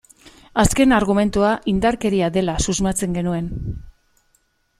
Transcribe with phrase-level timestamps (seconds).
[0.61, 3.53] Azken argumentua indarkeria dela susmatzen genuen.